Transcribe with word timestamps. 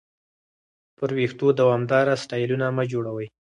پر 0.97 1.09
وېښتو 1.17 1.47
دوامداره 1.59 2.13
سټایلونه 2.23 2.67
مه 2.75 2.83
جوړوئ. 2.91 3.27